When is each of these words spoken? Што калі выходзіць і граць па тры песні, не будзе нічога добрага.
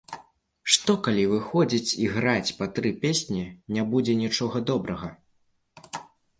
Што 0.75 0.95
калі 1.07 1.25
выходзіць 1.33 1.95
і 2.07 2.09
граць 2.15 2.55
па 2.63 2.69
тры 2.79 2.93
песні, 3.05 3.45
не 3.79 3.87
будзе 3.95 4.19
нічога 4.25 4.67
добрага. 4.73 5.09